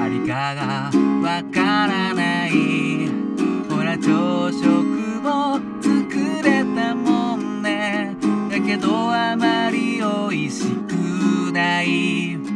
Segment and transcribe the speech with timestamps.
[0.00, 0.90] ありかが
[1.22, 2.50] わからない。
[3.68, 4.64] ほら朝食
[5.20, 8.16] も作れたもんね。
[8.50, 12.47] だけどあまり美味しくない。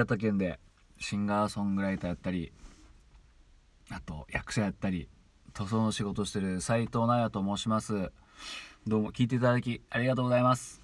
[0.00, 0.58] 潟県で
[0.98, 2.52] シンガーソングライターやったり
[3.90, 5.08] あと役者やったり
[5.52, 8.12] 塗装の仕事してる斉藤直也と申します。
[8.86, 10.80] どうも聞いていただきありがとうございます。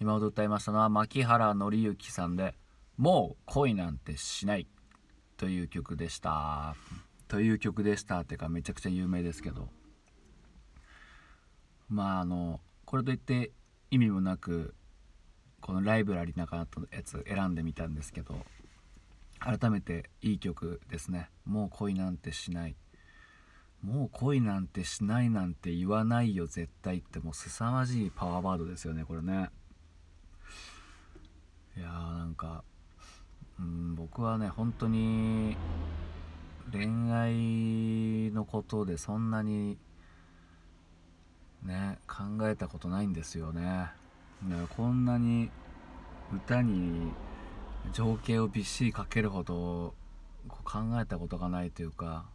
[0.00, 2.54] 今ほど歌いましたのは牧原紀之さんで
[2.98, 4.68] 「もう恋なんてしない」
[5.36, 6.76] という曲でした。
[7.26, 8.20] という曲でした。
[8.20, 9.70] っていうかめちゃくちゃ有名ですけど。
[11.88, 13.50] まああのこれといって
[13.90, 14.74] 意味もなく
[15.60, 18.36] このライブラリの中のやつ選んでみたんですけど
[19.40, 21.30] 改めていい曲ですね。
[21.44, 22.76] もう恋なんてしない。
[23.82, 26.46] もう恋なんてしないなんて言わないよ。
[26.46, 29.50] 絶対ってもう凄まじいパワーワードですよねこれね。
[31.76, 32.64] いやーなんか
[33.60, 35.56] うん僕はね本当に
[36.72, 39.78] 恋愛のことでそんなに
[41.62, 43.90] ね考えたことないんですよね。
[44.44, 45.50] だからこんなに
[46.34, 47.12] 歌に
[47.92, 49.94] 情景をびっしりかけるほど
[50.48, 52.26] 考えたことがないというか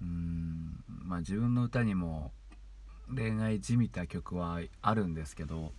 [0.00, 0.82] うん。
[0.88, 2.32] まあ自分の歌にも
[3.14, 5.72] 恋愛じみた曲はあるんですけど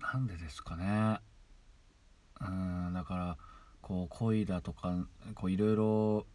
[0.00, 1.20] なんでですかね。
[2.40, 2.92] うん。
[2.92, 3.36] だから
[3.80, 4.94] こう恋だとか
[5.34, 6.26] こういろいろ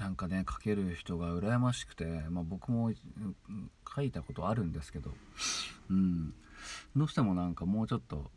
[0.00, 2.90] なんかね書ける人が羨ましくて、まあ、僕も
[3.94, 5.10] 書いたことあるんですけど、
[5.90, 6.32] うん、
[6.96, 8.30] どうしてもなんかもうちょっと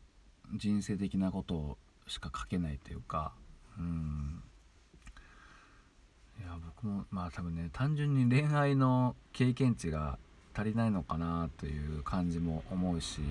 [0.54, 3.32] 人生的なことしか書けないというか、
[3.80, 4.44] うん、
[6.38, 10.20] いや僕もまあ多分ね単純に恋愛の経験値が
[10.54, 13.22] 足りないのかなという感じも思うし、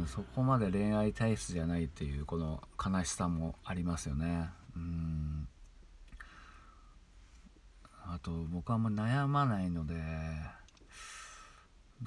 [0.00, 4.50] うん、そこまで恋愛体質じゃないっていうこの悲しさもありますよね。
[4.74, 5.48] うん。
[8.08, 9.94] あと僕はあんま悩まないので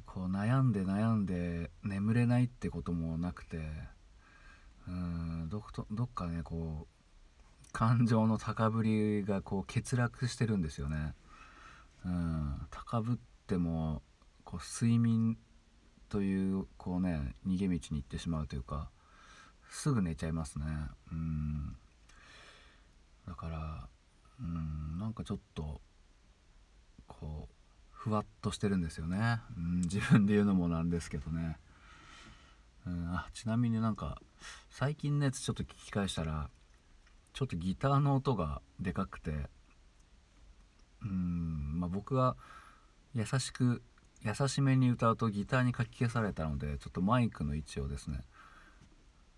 [0.05, 3.57] こう悩んで悩んで眠れないってこともなくて
[4.87, 11.13] うんどどっかねこう感情の高ぶりがこう欠落してるんですよね。
[12.05, 14.01] うん高ぶっても
[14.45, 15.37] こう睡眠
[16.07, 18.89] というこうね逃げ道に行ってしまうというか
[19.69, 20.65] すぐ寝ちゃいますね
[21.11, 21.75] うん
[23.27, 23.87] だから
[24.39, 25.81] うんなんかちょっと
[27.19, 27.53] こう
[27.91, 31.57] ふわっとしてるんですよね、うん、自分で言うのもなんですけどね、
[32.87, 34.21] うん、あちなみになんか
[34.69, 36.49] 最近のやつちょっと聞き返したら
[37.33, 39.31] ちょっとギターの音がでかくて
[41.01, 42.35] うんまあ僕が
[43.15, 43.81] 優しく
[44.21, 48.21] 優しめに歌うとギターにかき消されたのでちょっとマイクの位置をですね。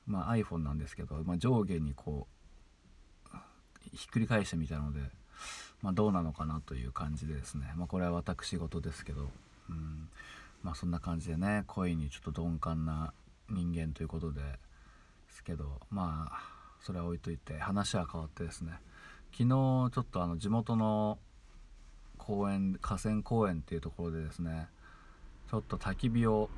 [0.08, 2.28] まあ iPhone なんですけど、まあ、上下にこ
[3.32, 3.38] う
[3.94, 5.02] ひっくり返してみたので
[5.82, 9.30] まあ、どうなのかなという感じでですね、まあ、これは私事ですけど、
[9.70, 10.10] うん。
[10.64, 13.14] まあ、そんな感じでね恋にちょっと鈍感な
[13.50, 14.42] 人間ということで
[15.30, 15.80] すけど。
[15.90, 18.74] まあそれは置いといて話は変わってですね。
[19.32, 21.20] 昨日ちょっとあの地元の
[22.18, 24.68] 公園河川公園っていうところでですね
[25.50, 26.50] ちょっと焚き火を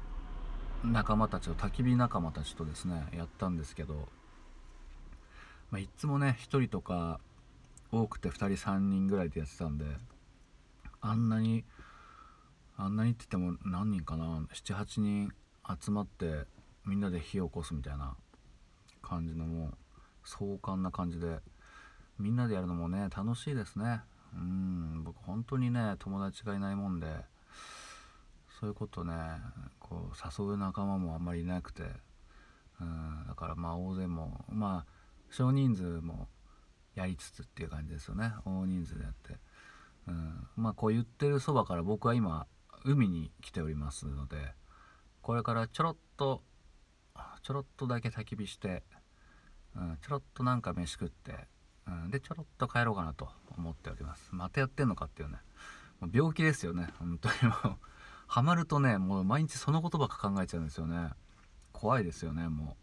[0.84, 4.08] 仲間たちと焚き火仲間たちとですねやったんですけど、
[5.72, 7.20] まあ、いつもね1人とか
[7.94, 9.86] 多くて2人3人ぐらいでやってたんで
[11.00, 11.63] あんなに
[12.75, 15.31] あんなにって言っても何人かな78人
[15.80, 16.45] 集まって
[16.86, 18.16] みんなで火を起こすみたいな
[19.04, 19.74] 感じのもう
[20.24, 21.38] 壮観な感じで
[22.18, 24.01] みんなでやるのもね楽しいですね。
[24.36, 27.06] うん僕本当にね友達がいないもんで
[28.60, 29.13] そういうことね
[29.80, 31.84] こう誘う仲間もあんまりいなくて
[32.81, 34.92] うんだからまあ大勢もまあ
[35.30, 36.28] 少人数も
[36.95, 38.34] やりつつっていう感じですよね。
[38.45, 39.38] 大人数でやって、
[40.07, 42.46] うん、まあこう言ってるそばから僕は今
[42.84, 44.38] 海に来ておりますので
[45.22, 46.44] これからちょろっと
[47.44, 48.84] ちょろっとだけ焚き火して、
[49.75, 51.34] うん、ちょろっとなんか飯食って、
[51.88, 54.29] うん、でちょろっと帰ろうかなと思っております。
[54.32, 55.38] またやってんのかっていうね。
[56.00, 56.89] もう病気ですよね。
[57.00, 57.77] 本当にもう。
[58.27, 61.12] ハマるとねもう毎日そのことばっか考えちゃうんですよね。
[61.72, 62.83] 怖いですよねもう。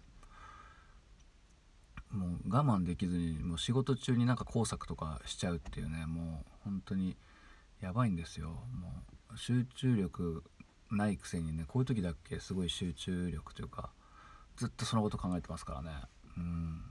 [2.10, 7.16] もう我慢できずにもう仕事中になんか工作とかしちゃうっていうねもう本当に
[7.80, 8.48] やばいんですよ。
[8.48, 8.92] も
[9.32, 10.42] う集中力
[10.90, 13.90] ないくせにねこういう時だけすごい集中力というか
[14.56, 15.90] ずっとそのこと考えてますからね。
[16.36, 16.82] うん。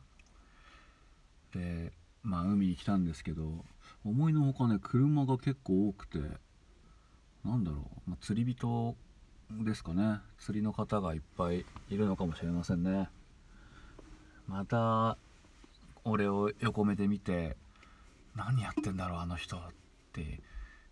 [1.53, 1.91] で
[2.23, 3.65] まあ海に来たんですけど
[4.05, 6.19] 思いのほかね車が結構多くて
[7.43, 8.95] なんだろう、まあ、釣り人
[9.51, 10.19] ですかね。
[10.37, 13.09] 釣りの方がいっぱいいるのかもしれませんね。
[14.49, 15.15] また
[16.03, 17.55] 俺を横目で見て
[18.35, 19.59] 何やってんだろうあの人っ
[20.11, 20.41] て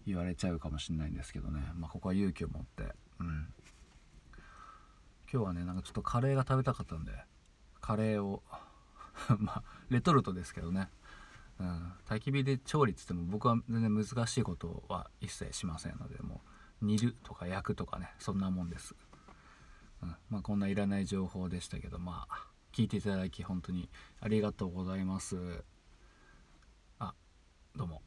[0.05, 1.61] 言われちゃうかもしれないんですけどね。
[1.75, 2.83] まあここは勇気を持って。
[3.19, 3.47] うん。
[5.31, 7.11] 今日はねなんかちょっとカレーが食べたかったんで
[7.81, 8.43] カレーを
[9.39, 10.89] まあレトルトですけどね。
[11.59, 16.41] うん、焚き火で調理っつっても僕は全然難しいことは一切しませんのでも
[16.83, 18.93] う煮るとか焼くとかねそんなもんです、
[20.03, 23.89] うん、まあこんないらない情報でしたけどまあ聞いていただき本当に
[24.21, 25.35] ありがとうございます。
[26.99, 27.15] あ
[27.75, 28.06] どうも。